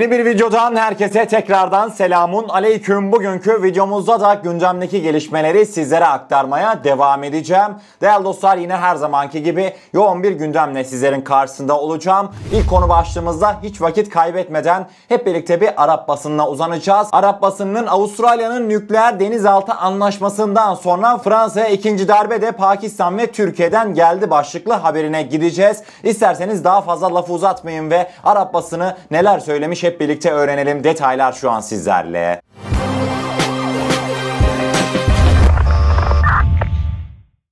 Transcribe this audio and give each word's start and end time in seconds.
Yeni 0.00 0.10
bir 0.10 0.24
videodan 0.24 0.76
herkese 0.76 1.28
tekrardan 1.28 1.88
selamun 1.88 2.48
aleyküm. 2.48 3.12
Bugünkü 3.12 3.62
videomuzda 3.62 4.20
da 4.20 4.34
gündemdeki 4.34 5.02
gelişmeleri 5.02 5.66
sizlere 5.66 6.06
aktarmaya 6.06 6.84
devam 6.84 7.24
edeceğim. 7.24 7.68
Değerli 8.00 8.24
dostlar 8.24 8.56
yine 8.56 8.76
her 8.76 8.96
zamanki 8.96 9.42
gibi 9.42 9.72
yoğun 9.92 10.22
bir 10.22 10.32
gündemle 10.32 10.84
sizlerin 10.84 11.20
karşısında 11.20 11.78
olacağım. 11.78 12.30
İlk 12.52 12.70
konu 12.70 12.88
başlığımızda 12.88 13.56
hiç 13.62 13.82
vakit 13.82 14.10
kaybetmeden 14.10 14.86
hep 15.08 15.26
birlikte 15.26 15.60
bir 15.60 15.82
Arap 15.82 16.08
basınına 16.08 16.48
uzanacağız. 16.48 17.08
Arap 17.12 17.42
basınının 17.42 17.86
Avustralya'nın 17.86 18.68
nükleer 18.68 19.20
denizaltı 19.20 19.72
anlaşmasından 19.72 20.74
sonra 20.74 21.18
Fransa'ya 21.18 21.68
ikinci 21.68 22.08
darbe 22.08 22.42
de 22.42 22.52
Pakistan 22.52 23.18
ve 23.18 23.26
Türkiye'den 23.26 23.94
geldi 23.94 24.30
başlıklı 24.30 24.72
haberine 24.72 25.22
gideceğiz. 25.22 25.82
İsterseniz 26.02 26.64
daha 26.64 26.80
fazla 26.80 27.14
lafı 27.14 27.32
uzatmayın 27.32 27.90
ve 27.90 28.10
Arap 28.24 28.54
basını 28.54 28.96
neler 29.10 29.38
söylemiş 29.38 29.89
hep 29.90 30.00
birlikte 30.00 30.30
öğrenelim. 30.30 30.84
Detaylar 30.84 31.32
şu 31.32 31.50
an 31.50 31.60
sizlerle. 31.60 32.42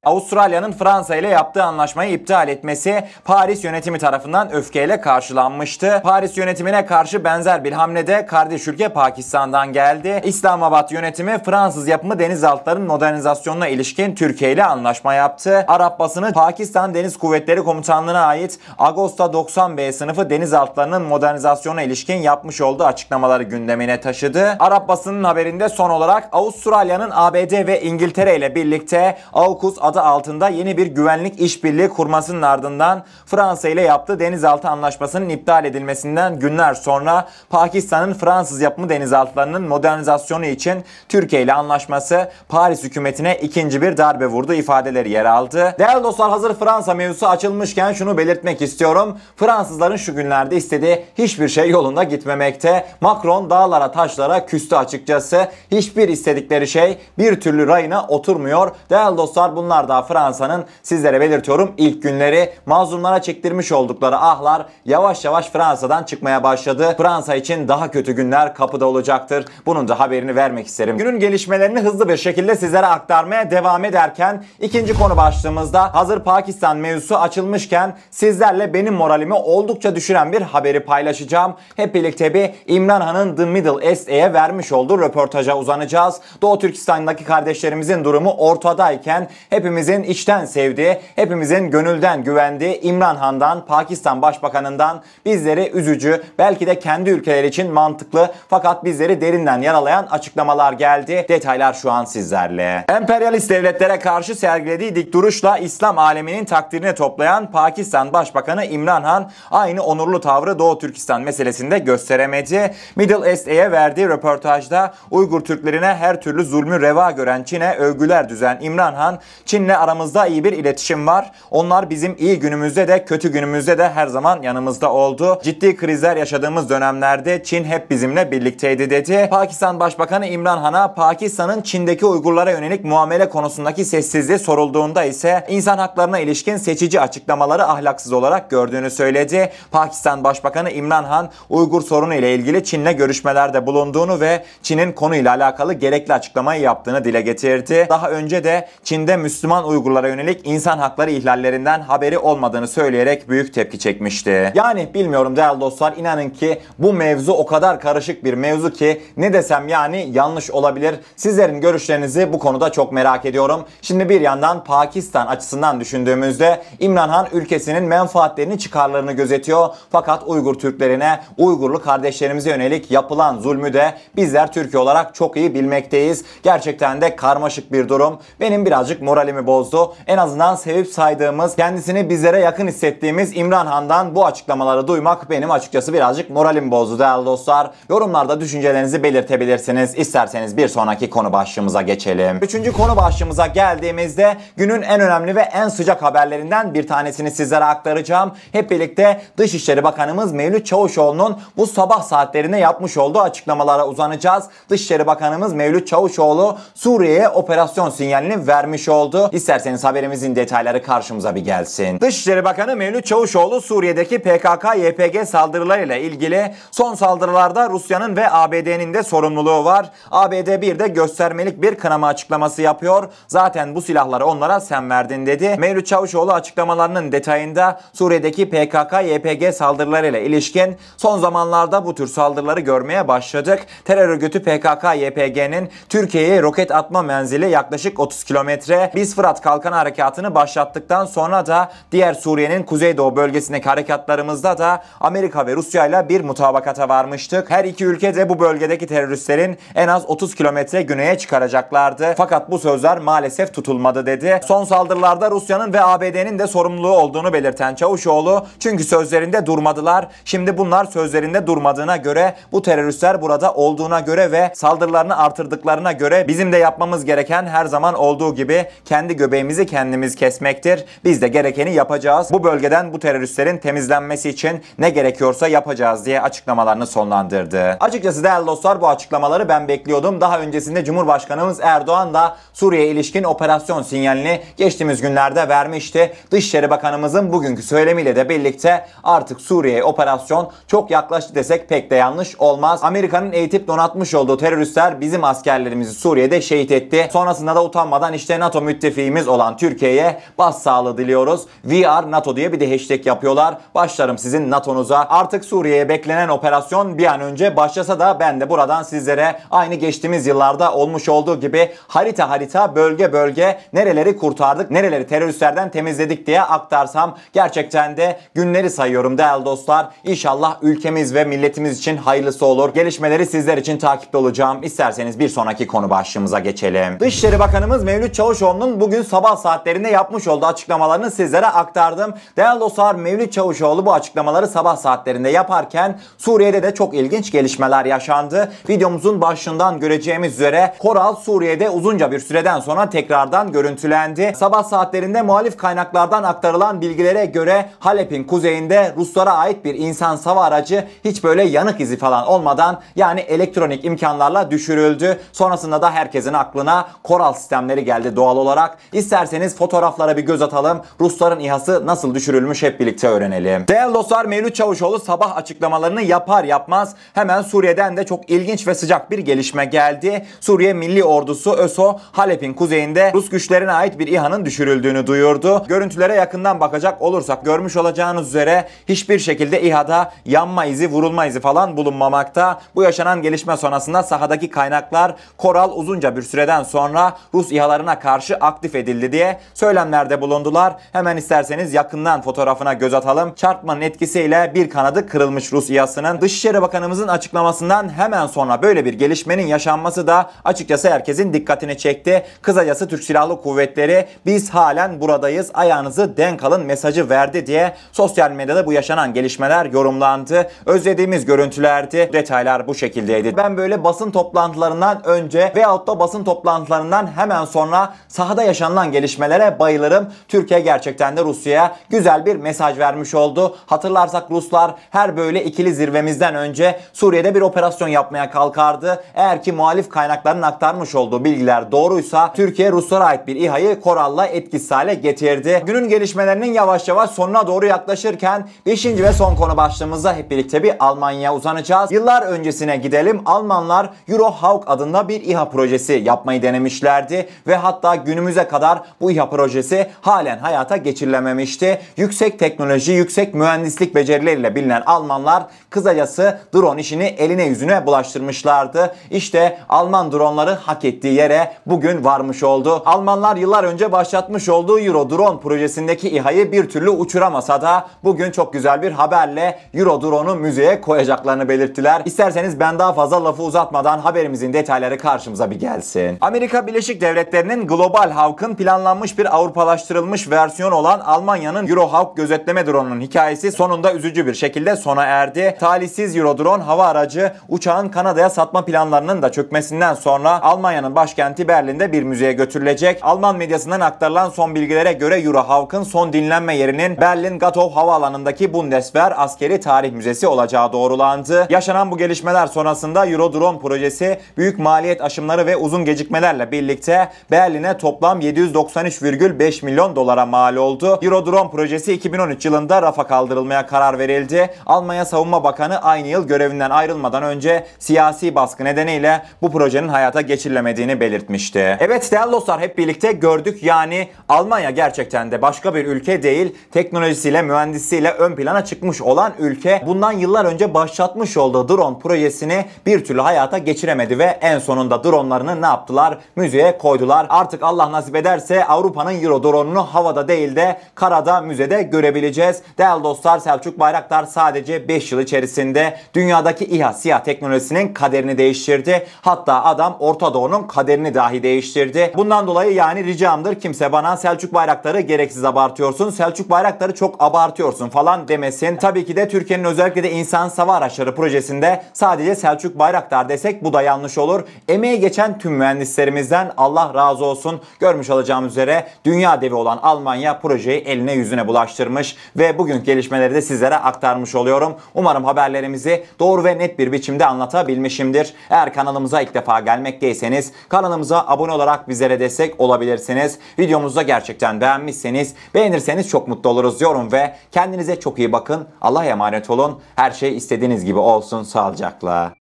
Avustralya'nın 0.09 0.73
Fransa 0.73 1.17
ile 1.17 1.29
yaptığı 1.29 1.65
anlaşmayı 1.65 2.13
iptal 2.13 2.49
etmesi 2.49 3.05
Paris 3.25 3.65
yönetimi 3.65 3.99
tarafından 3.99 4.53
öfkeyle 4.53 5.01
karşılanmıştı. 5.01 6.01
Paris 6.05 6.37
yönetimine 6.37 6.87
karşı 6.87 7.25
benzer 7.25 7.65
bir 7.65 7.73
hamle 7.73 8.07
de 8.07 8.27
kardeş 8.27 8.69
ülke 8.69 8.89
Pakistan'dan 8.89 9.73
geldi. 9.73 10.21
İslamabad 10.25 10.91
yönetimi 10.91 11.39
Fransız 11.45 11.89
yapımı 11.89 12.19
denizaltıların 12.19 12.83
modernizasyonuna 12.83 13.69
ilişkin 13.69 14.15
Türkiye 14.15 14.53
ile 14.53 14.65
anlaşma 14.65 15.15
yaptı. 15.15 15.65
Arap 15.69 15.99
basını 15.99 16.33
Pakistan 16.33 16.95
Deniz 16.95 17.17
Kuvvetleri 17.17 17.63
Komutanlığı'na 17.63 18.21
ait 18.21 18.59
Agosta 18.79 19.25
90B 19.25 19.93
sınıfı 19.93 20.31
denizaltılarının 20.31 21.03
modernizasyonuna 21.03 21.83
ilişkin 21.83 22.17
yapmış 22.17 22.61
olduğu 22.61 22.85
açıklamaları 22.85 23.43
gündemine 23.43 24.01
taşıdı. 24.01 24.57
Arap 24.59 24.89
basının 24.89 25.25
haberinde 25.25 25.69
son 25.69 25.91
olarak 25.91 26.29
Avustralya'nın 26.33 27.11
ABD 27.15 27.67
ve 27.67 27.83
İngiltere 27.83 28.37
ile 28.37 28.55
birlikte 28.55 29.19
AUKUS 29.33 29.79
adı 29.99 30.07
altında 30.07 30.49
yeni 30.49 30.77
bir 30.77 30.87
güvenlik 30.87 31.41
işbirliği 31.41 31.89
kurmasının 31.89 32.43
ardından 32.43 33.05
Fransa 33.27 33.69
ile 33.69 33.83
yaptığı 33.83 34.21
denizaltı 34.21 34.69
anlaşmasının 34.69 35.29
iptal 35.29 35.65
edilmesinden 35.65 36.39
günler 36.39 36.75
sonra 36.75 37.29
Pakistan'ın 37.51 38.15
Fransız 38.15 38.61
yapımı 38.61 38.89
denizaltılarının 38.89 39.63
modernizasyonu 39.63 40.47
için 40.47 40.85
Türkiye 41.09 41.43
ile 41.43 41.53
anlaşması 41.53 42.31
Paris 42.49 42.85
hükümetine 42.85 43.37
ikinci 43.37 43.83
bir 43.83 43.97
darbe 43.97 44.27
vurdu 44.27 44.55
ifadeleri 44.55 45.11
yer 45.11 45.25
aldı. 45.25 45.75
Değerli 45.79 46.05
dostlar 46.05 46.31
hazır 46.31 46.55
Fransa 46.55 46.95
mevzusu 46.95 47.27
açılmışken 47.27 47.93
şunu 47.93 48.19
belirtmek 48.19 48.63
istiyorum. 48.63 49.19
Fransızların 49.37 49.97
şu 49.97 50.15
günlerde 50.15 50.57
istediği 50.57 51.05
hiçbir 51.19 51.49
şey 51.49 51.71
yolunda 51.71 52.03
gitmemekte. 52.03 52.87
Macron 53.01 53.51
dağlara 53.51 53.93
taşlara 53.93 54.47
küstü 54.47 54.77
açıkçası. 54.77 55.49
Hiçbir 55.71 56.09
istedikleri 56.09 56.69
şey 56.69 56.99
bir 57.19 57.41
türlü 57.41 57.67
rayına 57.67 58.07
oturmuyor. 58.07 58.71
Değerli 58.91 59.17
dostlar 59.17 59.57
bunlar 59.57 59.88
daha 59.89 60.03
Fransa'nın 60.03 60.65
sizlere 60.83 61.21
belirtiyorum 61.21 61.75
ilk 61.77 62.03
günleri 62.03 62.53
mazlumlara 62.67 63.23
çektirmiş 63.23 63.73
oldukları 63.73 64.17
ahlar 64.17 64.67
yavaş 64.85 65.25
yavaş 65.25 65.51
Fransa'dan 65.51 66.03
çıkmaya 66.03 66.43
başladı. 66.43 66.95
Fransa 66.99 67.35
için 67.35 67.69
daha 67.69 67.91
kötü 67.91 68.13
günler 68.13 68.55
kapıda 68.55 68.87
olacaktır. 68.87 69.45
Bunun 69.67 69.89
da 69.89 70.01
haberini 70.01 70.37
vermek 70.37 70.67
isterim. 70.67 70.99
Günün 70.99 71.21
gelişmelerini 71.21 71.81
hızlı 71.81 72.09
bir 72.09 72.17
şekilde 72.17 72.57
sizlere 72.57 72.87
aktarmaya 72.87 73.51
devam 73.51 73.85
ederken 73.85 74.45
ikinci 74.61 74.95
konu 74.95 75.17
başlığımızda 75.17 75.95
hazır 75.95 76.21
Pakistan 76.21 76.77
mevzusu 76.77 77.17
açılmışken 77.17 77.97
sizlerle 78.11 78.75
benim 78.75 78.95
moralimi 78.95 79.35
oldukça 79.35 79.97
düşüren 79.97 80.33
bir 80.33 80.43
haberi 80.43 80.81
paylaşacağım. 80.81 81.55
Hep 81.77 81.95
birlikte 81.95 82.35
bir 82.35 82.51
İmran 82.67 83.01
Han'ın 83.01 83.37
The 83.37 83.45
Middle 83.45 83.87
East'e 83.87 84.33
vermiş 84.33 84.73
olduğu 84.73 85.01
röportaja 85.01 85.59
uzanacağız. 85.59 86.21
Doğu 86.43 86.59
Türkistan'daki 86.59 87.25
kardeşlerimizin 87.25 88.05
durumu 88.05 88.31
ortadayken 88.31 89.29
hepimizin 89.69 90.03
içten 90.03 90.45
sevdiği, 90.45 90.99
hepimizin 91.17 91.71
gönülden 91.71 92.25
güvendiği 92.25 92.81
İmran 92.81 93.17
Han'dan, 93.17 93.67
Pakistan 93.67 94.23
Başbakanı'ndan 94.23 95.03
bizleri 95.27 95.71
üzücü, 95.71 96.23
belki 96.39 96.67
de 96.67 96.79
kendi 96.79 97.11
ülkeleri 97.11 97.47
için 97.47 97.73
mantıklı 97.73 98.33
fakat 98.49 98.85
bizleri 98.85 99.21
derinden 99.21 99.59
yaralayan 99.61 100.07
açıklamalar 100.11 100.73
geldi. 100.73 101.27
Detaylar 101.29 101.73
şu 101.73 101.91
an 101.91 102.05
sizlerle. 102.05 102.85
Emperyalist 102.89 103.51
devletlere 103.51 103.99
karşı 103.99 104.35
sergilediği 104.35 104.95
dik 104.95 105.13
duruşla 105.13 105.59
İslam 105.59 105.99
aleminin 105.99 106.45
takdirini 106.45 106.95
toplayan 106.95 107.51
Pakistan 107.51 108.13
Başbakanı 108.13 108.65
İmran 108.65 109.03
Han 109.03 109.31
aynı 109.51 109.83
onurlu 109.83 110.21
tavrı 110.21 110.59
Doğu 110.59 110.79
Türkistan 110.79 111.23
meselesinde 111.23 111.79
gösteremedi. 111.79 112.75
Middle 112.97 113.31
East'e 113.31 113.73
verdiği 113.73 114.09
röportajda 114.09 114.95
Uygur 115.11 115.41
Türklerine 115.41 115.95
her 115.95 116.21
türlü 116.21 116.45
zulmü 116.45 116.81
reva 116.81 117.11
gören 117.11 117.43
Çin'e 117.43 117.75
övgüler 117.75 118.29
düzen 118.29 118.59
İmran 118.61 118.95
Han, 118.95 119.19
Çin'le 119.59 119.69
aramızda 119.69 120.27
iyi 120.27 120.45
bir 120.45 120.53
iletişim 120.53 121.07
var. 121.07 121.31
Onlar 121.51 121.91
bizim 121.91 122.17
iyi 122.19 122.39
günümüzde 122.39 122.89
de 122.89 123.05
kötü 123.05 123.33
günümüzde 123.33 123.79
de 123.79 123.89
her 123.89 124.07
zaman 124.07 124.43
yanımızda 124.43 124.93
oldu. 124.93 125.41
Ciddi 125.43 125.77
krizler 125.77 126.17
yaşadığımız 126.17 126.71
dönemlerde 126.71 127.43
Çin 127.43 127.65
hep 127.65 127.91
bizimle 127.91 128.31
birlikteydi 128.31 128.91
dedi. 128.91 129.27
Pakistan 129.31 129.81
Başbakanı 129.81 130.27
İmran 130.27 130.59
Han'a 130.59 130.95
Pakistan'ın 130.95 131.63
Çin'deki 131.63 132.07
Uygurlara 132.07 132.51
yönelik 132.51 132.85
muamele 132.85 133.29
konusundaki 133.29 133.85
sessizliği 133.85 134.39
sorulduğunda 134.39 135.05
ise 135.05 135.47
insan 135.49 135.79
haklarına 135.79 136.19
ilişkin 136.19 136.57
seçici 136.57 137.01
açıklamaları 137.01 137.65
ahlaksız 137.65 138.13
olarak 138.13 138.51
gördüğünü 138.51 138.91
söyledi. 138.91 139.51
Pakistan 139.71 140.25
Başbakanı 140.25 140.71
İmran 140.71 141.05
Han 141.05 141.31
Uygur 141.51 141.83
sorunu 141.83 142.15
ile 142.15 142.35
ilgili 142.35 142.65
Çin'le 142.65 142.97
görüşmelerde 142.97 143.67
bulunduğunu 143.67 144.21
ve 144.21 144.45
Çin'in 144.63 144.93
konuyla 144.93 145.35
alakalı 145.35 145.73
gerekli 145.73 146.15
açıklamayı 146.15 146.63
yaptığını 146.63 147.05
dile 147.05 147.21
getirdi. 147.21 147.87
Daha 147.89 148.11
önce 148.11 148.45
de 148.45 148.69
Çin'de 148.85 149.17
Müslüman 149.17 149.48
Uygurlara 149.49 150.09
yönelik 150.09 150.41
insan 150.45 150.79
hakları 150.79 151.11
ihlallerinden 151.11 151.81
haberi 151.81 152.19
olmadığını 152.19 152.69
söyleyerek 152.69 153.29
büyük 153.29 153.55
tepki 153.55 153.79
çekmişti. 153.79 154.53
Yani 154.55 154.89
bilmiyorum 154.95 155.37
değerli 155.37 155.61
dostlar 155.61 155.97
inanın 155.97 156.31
ki 156.31 156.61
bu 156.79 156.93
mevzu 156.93 157.33
o 157.33 157.47
kadar 157.47 157.81
karışık 157.81 158.25
bir 158.25 158.35
mevzu 158.35 158.73
ki 158.73 159.03
ne 159.17 159.33
desem 159.33 159.69
yani 159.69 160.09
yanlış 160.13 160.51
olabilir. 160.51 160.95
Sizlerin 161.17 161.61
görüşlerinizi 161.61 162.33
bu 162.33 162.39
konuda 162.39 162.73
çok 162.73 162.93
merak 162.93 163.25
ediyorum. 163.25 163.65
Şimdi 163.83 164.09
bir 164.09 164.21
yandan 164.21 164.65
Pakistan 164.65 165.27
açısından 165.27 165.81
düşündüğümüzde 165.81 166.63
İmran 166.81 167.09
Han 167.09 167.27
ülkesinin 167.33 167.85
menfaatlerini 167.85 168.59
çıkarlarını 168.59 169.13
gözetiyor. 169.13 169.69
Fakat 169.91 170.23
Uygur 170.27 170.55
Türklerine, 170.55 171.21
Uygurlu 171.37 171.83
kardeşlerimize 171.83 172.51
yönelik 172.51 172.91
yapılan 172.91 173.39
zulmü 173.39 173.73
de 173.73 173.95
bizler 174.17 174.53
Türkiye 174.53 174.83
olarak 174.83 175.15
çok 175.15 175.37
iyi 175.37 175.55
bilmekteyiz. 175.55 176.25
Gerçekten 176.43 177.01
de 177.01 177.17
karmaşık 177.17 177.73
bir 177.73 177.89
durum. 177.89 178.19
Benim 178.41 178.67
birazcık 178.67 179.03
moralimi 179.03 179.38
bozdu. 179.47 179.95
En 180.07 180.19
azından 180.19 180.55
sevip 180.55 180.87
saydığımız, 180.87 181.57
kendisini 181.57 182.11
bizlere 182.11 182.41
yakın 182.41 182.67
hissettiğimiz 182.69 183.37
İmran 183.37 183.67
Han'dan 183.67 184.15
bu 184.15 184.27
açıklamaları 184.27 184.89
duymak 184.89 185.31
benim 185.31 185.51
açıkçası 185.51 185.93
birazcık 185.93 186.31
moralim 186.31 186.71
bozdu 186.71 186.99
değerli 186.99 187.27
dostlar. 187.27 187.71
Yorumlarda 187.91 188.41
düşüncelerinizi 188.41 189.03
belirtebilirsiniz. 189.03 189.99
İsterseniz 189.99 190.57
bir 190.57 190.69
sonraki 190.69 191.11
konu 191.11 191.33
başlığımıza 191.33 191.83
geçelim. 191.83 192.39
Üçüncü 192.43 192.73
konu 192.73 192.97
başlığımıza 192.97 193.47
geldiğimizde 193.47 194.37
günün 194.57 194.83
en 194.83 195.01
önemli 195.01 195.37
ve 195.37 195.41
en 195.41 195.69
sıcak 195.69 196.03
haberlerinden 196.03 196.75
bir 196.75 196.87
tanesini 196.87 197.31
sizlere 197.31 197.65
aktaracağım. 197.65 198.33
Hep 198.53 198.71
birlikte 198.71 199.21
Dışişleri 199.37 199.85
Bakanımız 199.85 200.33
Mevlüt 200.33 200.67
Çavuşoğlu'nun 200.67 201.39
bu 201.57 201.67
sabah 201.67 202.03
saatlerinde 202.03 202.57
yapmış 202.57 202.97
olduğu 202.97 203.21
açıklamalara 203.21 203.87
uzanacağız. 203.87 204.45
Dışişleri 204.71 205.07
Bakanımız 205.07 205.55
Mevlüt 205.55 205.89
Çavuşoğlu 205.89 206.57
Suriye'ye 206.75 207.29
operasyon 207.29 207.91
sinyalini 207.91 208.47
vermiş 208.47 208.89
oldu. 208.89 209.28
İsterseniz 209.33 209.85
haberimizin 209.85 210.37
detayları 210.37 210.83
karşımıza 210.83 211.35
bir 211.35 211.41
gelsin. 211.41 212.01
Dışişleri 212.01 212.45
Bakanı 212.45 212.77
Mevlüt 212.77 213.07
Çavuşoğlu 213.07 213.61
Suriye'deki 213.61 214.17
PKK-YPG 214.19 215.27
saldırılarıyla 215.27 215.97
ilgili 215.97 216.55
son 216.71 216.95
saldırılarda 216.95 217.71
Rusya'nın 217.71 218.17
ve 218.17 218.31
ABD'nin 218.31 218.95
de 218.95 219.03
sorumluluğu 219.03 219.65
var. 219.65 219.91
ABD 220.11 220.63
bir 220.63 220.79
de 220.79 220.89
göstermelik 220.89 221.63
bir 221.63 221.75
kınama 221.75 222.07
açıklaması 222.07 222.63
yapıyor. 222.63 223.09
Zaten 223.27 223.75
bu 223.75 223.83
silahları 223.83 224.27
onlara 224.27 224.61
sen 224.61 224.91
verdin 224.91 225.27
dedi. 225.27 225.57
Mevlüt 225.59 225.87
Çavuşoğlu 225.87 226.33
açıklamalarının 226.33 227.13
detayında 227.13 227.81
Suriye'deki 227.93 228.51
PKK-YPG 228.51 229.53
saldırılarıyla 229.53 230.19
ilişkin 230.19 230.77
son 230.97 231.19
zamanlarda 231.19 231.87
bu 231.87 231.95
tür 231.95 232.07
saldırıları 232.07 232.61
görmeye 232.61 233.09
başladık. 233.09 233.67
Terör 233.85 234.09
örgütü 234.09 234.43
PKK-YPG'nin 234.43 235.71
Türkiye'ye 235.89 236.43
roket 236.43 236.71
atma 236.71 237.03
menzili 237.03 237.51
yaklaşık 237.51 238.01
30 238.01 238.25
kilometre. 238.25 238.93
Biz 238.95 239.18
Fırat 239.19 239.41
Kalkanı 239.41 239.75
Harekatı'nı 239.75 240.35
başlattıktan 240.35 241.05
sonra 241.05 241.47
da 241.47 241.71
diğer 241.93 242.15
Suriye'nin 242.15 242.63
kuzeydoğu 242.63 243.17
bölgesindeki 243.17 243.69
harekatlarımızda 243.69 244.59
da 244.59 244.83
Amerika 245.01 245.47
ve 245.47 245.57
Rusya 245.57 245.87
ile 245.87 246.09
bir 246.09 246.21
mutabakata 246.21 246.89
varmıştık. 246.89 247.51
Her 247.51 247.65
iki 247.65 247.85
ülke 247.85 248.15
de 248.15 248.29
bu 248.29 248.41
bölgedeki 248.41 248.87
teröristlerin 248.87 249.59
en 249.75 249.89
az 249.89 250.05
30 250.07 250.35
kilometre 250.35 250.83
güneye 250.83 251.19
çıkaracaklardı. 251.19 252.15
Fakat 252.17 252.51
bu 252.51 252.59
sözler 252.59 252.99
maalesef 252.99 253.55
tutulmadı 253.55 254.07
dedi. 254.07 254.41
Son 254.45 254.65
saldırılarda 254.65 255.31
Rusya'nın 255.31 255.73
ve 255.73 255.85
ABD'nin 255.85 256.39
de 256.39 256.47
sorumluluğu 256.47 256.93
olduğunu 256.93 257.33
belirten 257.33 257.75
Çavuşoğlu 257.75 258.47
çünkü 258.61 258.85
sözlerinde 258.85 259.47
durmadılar. 259.47 260.09
Şimdi 260.25 260.59
bunlar 260.59 260.85
sözlerinde 260.85 261.47
durmadığına 261.47 261.97
göre 261.97 262.35
bu 262.53 262.63
teröristler 262.63 263.23
burada 263.23 263.55
olduğuna 263.55 264.01
göre 264.01 264.33
ve 264.33 264.51
saldırılarını 264.55 265.19
artırdıklarına 265.19 265.93
göre 265.93 266.25
bizim 266.29 266.53
de 266.53 266.57
yapmamız 266.57 267.05
gereken 267.05 267.47
her 267.47 267.67
zaman 267.67 267.95
olduğu 267.95 268.35
gibi 268.35 268.67
kendi 268.85 269.08
göbeğimizi 269.15 269.67
kendimiz 269.67 270.15
kesmektir. 270.15 270.85
Biz 271.05 271.23
de 271.23 271.29
gerekeni 271.29 271.75
yapacağız. 271.75 272.29
Bu 272.33 272.45
bölgeden 272.45 272.93
bu 272.93 272.99
teröristlerin 272.99 273.59
temizlenmesi 273.59 274.29
için 274.29 274.63
ne 274.79 274.91
gerekiyorsa 274.91 275.49
yapacağız 275.49 276.07
diye 276.07 276.21
açıklamalarını 276.21 276.87
sonlandırdı. 276.87 277.77
Açıkçası 277.81 278.25
değerli 278.25 278.47
dostlar 278.47 278.81
bu 278.81 278.89
açıklamaları 278.89 279.49
ben 279.49 279.69
bekliyordum. 279.69 280.21
Daha 280.21 280.41
öncesinde 280.41 280.85
Cumhurbaşkanımız 280.85 281.61
Erdoğan 281.63 282.15
da 282.15 282.37
Suriye 282.53 282.87
ilişkin 282.87 283.25
operasyon 283.25 283.83
sinyalini 283.83 284.41
geçtiğimiz 284.57 285.01
günlerde 285.01 285.49
vermişti. 285.49 286.13
Dışişleri 286.31 286.71
Bakanımızın 286.71 287.33
bugünkü 287.33 287.63
söylemiyle 287.63 288.17
de 288.17 288.29
birlikte 288.29 288.87
artık 289.05 289.41
Suriye 289.41 289.85
operasyon 289.85 290.51
çok 290.67 290.91
yaklaştı 290.91 291.35
desek 291.35 291.69
pek 291.69 291.91
de 291.91 291.95
yanlış 291.95 292.37
olmaz. 292.37 292.81
Amerika'nın 292.83 293.33
eğitip 293.33 293.69
donatmış 293.69 294.15
olduğu 294.15 294.37
teröristler 294.37 295.01
bizim 295.01 295.25
askerlerimizi 295.25 295.95
Suriye'de 295.95 296.41
şehit 296.43 296.73
etti. 296.73 297.09
Sonrasında 297.13 297.55
da 297.55 297.65
utanmadan 297.65 298.13
işte 298.13 298.41
NATO 298.41 298.63
müttefiğimiz 298.99 299.29
olan 299.29 299.57
Türkiye'ye 299.57 300.21
bas 300.39 300.63
sağlığı 300.63 300.99
diliyoruz. 300.99 301.47
We 301.63 301.89
are 301.89 302.11
NATO 302.11 302.37
diye 302.37 302.53
bir 302.53 302.61
de 302.61 302.71
hashtag 302.71 303.07
yapıyorlar. 303.07 303.59
Başlarım 303.75 304.19
sizin 304.19 304.51
NATO'nuza. 304.51 305.07
Artık 305.09 305.45
Suriye'ye 305.45 305.89
beklenen 305.89 306.29
operasyon 306.29 306.99
bir 306.99 307.07
an 307.07 307.21
önce 307.21 307.57
başlasa 307.57 308.01
da 308.01 308.21
ben 308.21 308.41
de 308.41 308.51
buradan 308.51 308.83
sizlere 308.83 309.41
aynı 309.51 309.75
geçtiğimiz 309.75 310.27
yıllarda 310.27 310.73
olmuş 310.73 311.09
olduğu 311.09 311.41
gibi 311.41 311.71
harita 311.89 312.31
harita 312.31 312.75
bölge 312.75 313.13
bölge 313.13 313.59
nereleri 313.73 314.17
kurtardık, 314.17 314.71
nereleri 314.71 315.07
teröristlerden 315.07 315.71
temizledik 315.71 316.27
diye 316.27 316.43
aktarsam 316.43 317.17
gerçekten 317.33 317.97
de 317.97 318.21
günleri 318.35 318.71
sayıyorum 318.71 319.19
değerli 319.19 319.45
dostlar. 319.45 319.89
İnşallah 320.05 320.59
ülkemiz 320.63 321.15
ve 321.15 321.25
milletimiz 321.25 321.79
için 321.79 321.97
hayırlısı 321.97 322.47
olur. 322.47 322.75
Gelişmeleri 322.75 323.27
sizler 323.27 323.59
için 323.59 323.79
takipte 323.79 324.19
olacağım. 324.19 324.59
İsterseniz 324.63 325.19
bir 325.19 325.29
sonraki 325.29 325.67
konu 325.67 325.91
başlığımıza 325.91 326.39
geçelim. 326.39 327.01
Dışişleri 327.01 327.39
Bakanımız 327.39 327.85
Mevlüt 327.85 328.15
Çavuşoğlu'nun 328.15 328.81
bugün 328.89 329.03
sabah 329.03 329.37
saatlerinde 329.37 329.89
yapmış 329.89 330.29
olduğu 330.29 330.47
açıklamalarını 330.47 331.11
sizlere 331.11 331.47
aktardım. 331.47 332.15
Değerli 332.37 332.61
dostlar 332.61 332.95
Mevlüt 332.95 333.33
Çavuşoğlu 333.33 333.87
bu 333.87 333.93
açıklamaları 333.93 334.47
sabah 334.47 334.77
saatlerinde 334.77 335.29
yaparken 335.29 336.01
Suriye'de 336.19 336.63
de 336.63 336.75
çok 336.75 336.95
ilginç 336.95 337.33
gelişmeler 337.33 337.85
yaşandı. 337.85 338.53
Videomuzun 338.69 339.21
başından 339.21 339.81
göreceğimiz 339.81 340.33
üzere 340.33 340.75
Koral 340.79 341.17
Suriye'de 341.17 341.71
uzunca 341.71 342.13
bir 342.13 342.19
süreden 342.19 342.61
sonra 342.61 342.91
tekrardan 342.91 343.53
görüntülendi. 343.53 344.33
Sabah 344.37 344.65
saatlerinde 344.65 345.23
muhalif 345.23 345.57
kaynaklardan 345.57 346.23
aktarılan 346.23 346.81
bilgilere 346.81 347.27
göre 347.27 347.71
Halep'in 347.79 348.25
kuzeyinde 348.25 348.95
Ruslara 348.97 349.33
ait 349.33 349.65
bir 349.65 349.75
insan 349.75 350.17
sava 350.17 350.45
aracı 350.45 350.89
hiç 351.05 351.25
böyle 351.25 351.43
yanık 351.43 351.81
izi 351.81 351.97
falan 351.97 352.27
olmadan 352.27 352.81
yani 352.97 353.21
elektronik 353.21 353.85
imkanlarla 353.85 354.51
düşürüldü. 354.51 355.21
Sonrasında 355.33 355.83
da 355.83 355.91
herkesin 355.91 356.33
aklına 356.33 356.89
Koral 357.03 357.33
sistemleri 357.33 357.85
geldi 357.85 358.17
doğal 358.17 358.37
olarak. 358.37 358.68
İsterseniz 358.93 359.57
fotoğraflara 359.57 360.17
bir 360.17 360.23
göz 360.23 360.43
atalım. 360.43 360.83
Rusların 361.01 361.41
İHA'sı 361.41 361.87
nasıl 361.87 362.15
düşürülmüş 362.15 362.63
hep 362.63 362.81
birlikte 362.81 363.09
öğrenelim. 363.09 363.69
Değerli 363.69 363.95
dostlar 363.95 364.25
Mevlüt 364.25 364.55
Çavuşoğlu 364.55 364.99
sabah 364.99 365.37
açıklamalarını 365.37 366.03
yapar 366.03 366.45
yapmaz 366.45 366.95
hemen 367.15 367.43
Suriye'den 367.43 367.97
de 367.97 368.07
çok 368.07 368.31
ilginç 368.31 368.67
ve 368.67 368.75
sıcak 368.75 369.11
bir 369.11 369.19
gelişme 369.19 369.65
geldi. 369.65 370.27
Suriye 370.41 370.73
Milli 370.73 371.05
Ordusu 371.05 371.53
ÖSO 371.53 371.99
Halep'in 372.13 372.55
kuzeyinde 372.55 373.13
Rus 373.15 373.29
güçlerine 373.29 373.73
ait 373.73 373.99
bir 373.99 374.07
İHA'nın 374.07 374.45
düşürüldüğünü 374.45 375.07
duyurdu. 375.07 375.65
Görüntülere 375.69 376.15
yakından 376.15 376.61
bakacak 376.61 377.03
olursak 377.03 377.45
görmüş 377.45 377.77
olacağınız 377.77 378.29
üzere 378.29 378.69
hiçbir 378.89 379.19
şekilde 379.19 379.63
İHA'da 379.63 380.13
yanma 380.25 380.65
izi, 380.65 380.91
vurulma 380.91 381.27
izi 381.27 381.41
falan 381.41 381.77
bulunmamakta. 381.77 382.61
Bu 382.75 382.83
yaşanan 382.83 383.23
gelişme 383.23 383.57
sonrasında 383.57 384.03
sahadaki 384.03 384.51
kaynaklar 384.51 385.15
Koral 385.37 385.73
uzunca 385.75 386.17
bir 386.17 386.23
süreden 386.23 386.63
sonra 386.63 387.17
Rus 387.35 387.53
İHA'larına 387.53 387.99
karşı 387.99 388.37
aktif 388.37 388.58
edildi 388.65 389.13
diye 389.13 389.41
söylemlerde 389.55 390.21
bulundular. 390.21 390.77
Hemen 390.93 391.17
isterseniz 391.17 391.75
yakından 391.75 392.23
fotoğrafına 392.23 392.73
göz 392.73 392.95
atalım. 392.95 393.35
Çarpmanın 393.35 393.81
etkisiyle 393.81 394.53
bir 394.55 394.71
kanadı 394.71 395.09
kırılmış 395.09 395.53
Rus 395.53 395.71
İHA'sının. 395.71 396.21
Dışişleri 396.21 396.63
Bakanımızın 396.63 397.09
açıklamasından 397.09 397.89
hemen 397.89 398.27
sonra 398.27 398.63
böyle 398.63 398.85
bir 398.85 398.95
gelişmenin 398.95 399.47
yaşanması 399.47 400.07
da 400.07 400.31
açıkçası 400.45 400.91
herkesin 400.91 401.33
dikkatini 401.33 401.79
çekti. 401.79 402.23
Kısacası 402.43 402.89
Türk 402.89 403.05
Silahlı 403.05 403.43
Kuvvetleri 403.43 404.07
biz 404.27 404.51
halen 404.51 405.01
buradayız 405.01 405.51
ayağınızı 405.55 406.17
denk 406.17 406.45
alın 406.45 406.67
mesajı 406.67 407.09
verdi 407.09 407.47
diye 407.47 407.75
sosyal 407.93 408.31
medyada 408.31 408.67
bu 408.67 408.73
yaşanan 408.73 409.15
gelişmeler 409.15 409.67
yorumlandı. 409.67 410.51
Özlediğimiz 410.67 411.25
görüntülerdi. 411.25 412.11
Detaylar 412.13 412.69
bu 412.69 412.75
şekildeydi. 412.75 413.37
Ben 413.37 413.57
böyle 413.57 413.85
basın 413.85 414.11
toplantılarından 414.11 415.07
önce 415.07 415.53
veyahut 415.57 415.87
da 415.87 416.01
basın 416.01 416.25
toplantılarından 416.25 417.07
hemen 417.17 417.45
sonra 417.45 417.95
sahada 418.09 418.43
yaşanılan 418.49 418.93
gelişmelere 418.93 419.59
bayılırım. 419.59 420.13
Türkiye 420.29 420.61
gerçekten 420.61 421.17
de 421.17 421.25
Rusya'ya 421.25 421.77
güzel 421.91 422.27
bir 422.27 422.37
mesaj 422.37 422.79
vermiş 422.79 423.15
oldu. 423.15 423.57
Hatırlarsak 423.67 424.31
Ruslar 424.31 424.75
her 424.91 425.17
böyle 425.17 425.45
ikili 425.45 425.75
zirvemizden 425.75 426.35
önce 426.35 426.81
Suriye'de 426.93 427.35
bir 427.35 427.41
operasyon 427.41 427.89
yapmaya 427.89 428.31
kalkardı. 428.31 429.05
Eğer 429.15 429.43
ki 429.43 429.53
muhalif 429.53 429.89
kaynakların 429.89 430.43
aktarmış 430.43 430.95
olduğu 430.95 431.25
bilgiler 431.25 431.73
doğruysa 431.73 432.33
Türkiye 432.33 432.73
Ruslara 432.73 433.05
ait 433.05 433.27
bir 433.27 433.37
İHA'yı 433.37 433.81
Koral'la 433.81 434.27
etkisiz 434.27 434.71
hale 434.71 434.95
getirdi. 434.95 435.63
Günün 435.67 435.89
gelişmelerinin 435.89 436.53
yavaş 436.53 436.89
yavaş 436.89 437.11
sonuna 437.11 437.47
doğru 437.47 437.67
yaklaşırken 437.67 438.49
5. 438.67 438.87
ve 438.87 439.13
son 439.13 439.35
konu 439.35 439.57
başlığımızda 439.57 440.15
hep 440.15 440.31
birlikte 440.31 440.63
bir 440.63 440.75
Almanya'ya 440.79 441.35
uzanacağız. 441.35 441.93
Yıllar 441.93 442.23
öncesine 442.23 442.77
gidelim. 442.77 443.23
Almanlar 443.27 443.91
Eurohawk 444.09 444.65
adında 444.67 445.09
bir 445.09 445.23
İHA 445.23 445.49
projesi 445.49 445.93
yapmayı 445.93 446.43
denemişlerdi 446.43 447.29
ve 447.47 447.57
hatta 447.57 447.95
günümüze 447.97 448.38
kadar 448.45 448.83
bu 449.01 449.11
İHA 449.11 449.31
projesi 449.31 449.91
halen 450.01 450.39
hayata 450.39 450.77
geçirilememişti. 450.77 451.81
Yüksek 451.97 452.39
teknoloji, 452.39 452.93
yüksek 452.93 453.35
mühendislik 453.35 453.95
becerileriyle 453.95 454.55
bilinen 454.55 454.83
Almanlar 454.87 455.47
kısacası 455.71 456.39
drone 456.55 456.81
işini 456.81 457.05
eline 457.05 457.45
yüzüne 457.45 457.87
bulaştırmışlardı. 457.87 458.95
İşte 459.11 459.59
Alman 459.69 460.13
dronları 460.13 460.51
hak 460.51 460.85
ettiği 460.85 461.15
yere 461.15 461.53
bugün 461.67 462.05
varmış 462.05 462.43
oldu. 462.43 462.83
Almanlar 462.87 463.37
yıllar 463.37 463.65
önce 463.65 463.93
başlatmış 463.93 464.49
olduğu 464.49 464.79
Euro 464.79 465.11
drone 465.11 465.41
projesindeki 465.41 466.09
İHA'yı 466.11 466.53
bir 466.53 466.69
türlü 466.69 466.91
uçuramasa 466.91 467.63
da 467.63 467.87
bugün 468.05 468.31
çok 468.31 468.53
güzel 468.53 468.83
bir 468.83 468.93
haberle 468.93 469.59
Euro 469.75 470.03
drone'u 470.03 470.35
müzeye 470.35 470.81
koyacaklarını 470.81 471.49
belirttiler. 471.49 472.03
İsterseniz 472.05 472.61
ben 472.61 472.79
daha 472.79 472.93
fazla 472.93 473.25
lafı 473.25 473.43
uzatmadan 473.43 473.99
haberimizin 473.99 474.53
detayları 474.53 474.99
karşımıza 474.99 475.51
bir 475.51 475.61
gelsin. 475.61 476.19
Amerika 476.21 476.67
Birleşik 476.67 477.01
Devletleri'nin 477.01 477.67
Global 477.67 478.11
Hawk'ın 478.29 478.55
planlanmış 478.55 479.19
bir 479.19 479.37
Avrupalaştırılmış 479.37 480.31
versiyon 480.31 480.73
olan 480.73 481.01
Almanya'nın 481.01 481.69
Eurohawk 481.69 482.17
gözetleme 482.17 482.67
drone'unun 482.67 483.01
hikayesi 483.01 483.53
sonunda 483.53 483.93
üzücü 483.93 484.27
bir 484.27 484.35
şekilde 484.35 484.77
sona 484.77 485.05
erdi. 485.05 485.57
Talihsiz 485.61 486.17
Eurodrone 486.17 486.63
hava 486.63 486.87
aracı 486.87 487.33
uçağın 487.49 487.89
Kanada'ya 487.89 488.31
satma 488.31 488.65
planlarının 488.65 489.23
da 489.23 489.33
çökmesinden 489.33 489.95
sonra 489.95 490.43
Almanya'nın 490.43 490.97
başkenti 490.97 491.49
Berlin'de 491.49 491.93
bir 491.93 492.03
müzeye 492.03 492.33
götürülecek. 492.33 492.99
Alman 493.03 493.37
medyasından 493.37 493.81
aktarılan 493.81 494.31
son 494.31 494.55
bilgilere 494.55 494.93
göre 494.93 495.21
Eurohawk'ın 495.21 495.83
son 495.83 496.13
dinlenme 496.13 496.57
yerinin 496.57 497.01
Berlin 497.01 497.39
Gatow 497.39 497.75
Havaalanı'ndaki 497.75 498.53
Bundeswehr 498.53 499.13
Askeri 499.17 499.61
Tarih 499.61 499.93
Müzesi 499.93 500.27
olacağı 500.27 500.73
doğrulandı. 500.73 501.47
Yaşanan 501.51 501.91
bu 501.91 501.99
gelişmeler 501.99 502.47
sonrasında 502.47 503.07
Eurodrone 503.07 503.59
projesi 503.59 504.21
büyük 504.37 504.59
maliyet 504.59 505.03
aşımları 505.03 505.47
ve 505.47 505.57
uzun 505.57 505.85
gecikmelerle 505.85 506.53
birlikte 506.53 507.09
Berlin'e 507.31 507.79
toplam 507.79 508.18
793,5 508.21 509.65
milyon 509.65 509.97
dolara 509.97 510.27
mal 510.27 510.57
oldu. 510.57 510.99
Eurodrone 511.03 511.51
projesi 511.51 511.93
2013 511.93 512.45
yılında 512.45 512.83
rafa 512.83 513.07
kaldırılmaya 513.07 513.67
karar 513.67 513.99
verildi. 513.99 514.51
Almanya 514.67 515.05
Savunma 515.05 515.45
Bakanı 515.45 515.83
aynı 515.83 516.09
yıl 516.09 516.29
görevinden 516.29 516.71
ayrılmadan 516.71 517.23
önce 517.23 517.67
siyasi 517.79 518.35
baskı 518.35 518.65
nedeniyle 518.65 519.23
bu 519.43 519.53
projenin 519.53 519.89
hayata 519.89 520.21
geçirilemediğini 520.21 521.01
belirtmişti. 521.01 521.77
Evet 521.81 522.13
değerli 522.13 522.33
dostlar 522.33 522.61
hep 522.61 522.79
birlikte 522.79 523.13
gördük 523.13 523.63
yani 523.63 524.09
Almanya 524.29 524.71
gerçekten 524.71 525.33
de 525.33 525.43
başka 525.43 525.75
bir 525.75 525.87
ülke 525.87 526.23
değil. 526.23 526.57
Teknolojisiyle, 526.73 527.43
mühendisiyle 527.43 528.11
ön 528.11 528.37
plana 528.37 528.65
çıkmış 528.65 529.03
olan 529.03 529.33
ülke. 529.39 529.83
Bundan 529.87 530.13
yıllar 530.13 530.45
önce 530.45 530.75
başlatmış 530.75 531.37
olduğu 531.37 531.69
drone 531.69 531.99
projesini 531.99 532.65
bir 532.87 533.05
türlü 533.05 533.21
hayata 533.21 533.59
geçiremedi 533.59 534.19
ve 534.19 534.25
en 534.25 534.59
sonunda 534.59 535.05
dronlarını 535.05 535.63
ne 535.63 535.67
yaptılar? 535.67 536.19
Müzeye 536.37 536.79
koydular. 536.79 537.27
Artık 537.29 537.63
Allah 537.63 537.93
nasip 537.93 538.08
nasip 538.09 538.17
ederse 538.17 538.65
Avrupa'nın 538.65 539.23
Euro 539.23 539.43
drone'unu 539.43 539.83
havada 539.83 540.29
değil 540.29 540.57
de 540.57 540.81
karada 540.95 541.41
müzede 541.41 541.83
görebileceğiz. 541.83 542.63
Değerli 542.79 543.05
dostlar 543.05 543.39
Selçuk 543.39 543.81
Bayraktar 543.81 544.25
sadece 544.25 544.89
5 544.89 545.13
yıl 545.13 545.21
içerisinde 545.21 545.99
dünyadaki 546.15 546.65
İHA 546.65 546.93
SİHA 546.93 547.23
teknolojisinin 547.23 547.95
kaderini 547.95 548.39
değiştirdi. 548.39 549.07
Hatta 549.21 549.65
adam 549.65 549.97
Orta 550.01 550.35
Doğu'nun 550.35 550.63
kaderini 550.63 551.15
dahi 551.15 551.43
değiştirdi. 551.43 552.13
Bundan 552.17 552.47
dolayı 552.47 552.75
yani 552.75 553.05
ricamdır 553.05 553.55
kimse 553.55 553.93
bana 553.93 554.17
Selçuk 554.17 554.55
Bayraktar'ı 554.55 555.01
gereksiz 555.01 555.45
abartıyorsun. 555.45 556.11
Selçuk 556.11 556.51
Bayraktar'ı 556.51 556.95
çok 556.95 557.23
abartıyorsun 557.23 557.89
falan 557.89 558.29
demesin. 558.29 558.77
Tabii 558.77 559.07
ki 559.07 559.17
de 559.17 559.29
Türkiye'nin 559.29 559.65
özellikle 559.65 560.03
de 560.03 560.11
insan 560.11 560.51
hava 560.57 560.75
araçları 560.75 561.15
projesinde 561.15 561.83
sadece 561.93 562.35
Selçuk 562.35 562.79
Bayraktar 562.79 563.29
desek 563.29 563.65
bu 563.65 563.73
da 563.73 563.83
yanlış 563.83 564.19
olur. 564.19 564.45
Emeği 564.69 565.01
geçen 565.01 565.39
tüm 565.39 565.53
mühendislerimizden 565.53 566.53
Allah 566.57 566.95
razı 566.95 567.25
olsun. 567.25 567.61
Görmüş 567.99 568.11
olacağımız 568.11 568.53
üzere 568.53 568.87
dünya 569.05 569.41
devi 569.41 569.55
olan 569.55 569.79
Almanya 569.83 570.41
projeyi 570.41 570.81
eline 570.81 571.13
yüzüne 571.13 571.49
bulaştırmış 571.49 572.17
ve 572.37 572.59
bugünkü 572.59 572.85
gelişmeleri 572.85 573.35
de 573.35 573.43
sizlere 573.43 573.77
aktarmış 573.77 574.35
oluyorum. 574.35 574.77
Umarım 574.95 575.25
haberlerimizi 575.25 576.05
doğru 576.19 576.45
ve 576.45 576.59
net 576.59 576.79
bir 576.79 576.93
biçimde 576.93 577.27
anlatabilmişimdir. 577.27 578.35
Eğer 578.51 578.75
kanalımıza 578.75 579.21
ilk 579.21 579.35
defa 579.35 579.61
gelmekteyseniz 579.61 580.53
kanalımıza 580.69 581.25
abone 581.27 581.53
olarak 581.53 581.89
bizlere 581.89 582.21
destek 582.21 582.61
olabilirsiniz. 582.61 583.39
Videomuzu 583.59 583.97
da 583.97 584.03
gerçekten 584.03 584.61
beğenmişseniz 584.61 585.35
beğenirseniz 585.55 586.09
çok 586.09 586.29
mutlu 586.29 586.51
oluruz 586.51 586.81
diyorum 586.81 587.13
ve 587.13 587.35
kendinize 587.53 588.01
çok 588.01 588.19
iyi 588.19 588.33
bakın. 588.33 588.69
Allah'a 588.81 589.05
emanet 589.05 589.51
olun. 589.51 589.81
Her 589.97 590.11
şey 590.11 590.37
istediğiniz 590.37 590.85
gibi 590.85 590.99
olsun. 590.99 591.43
Sağlıcakla. 591.43 592.33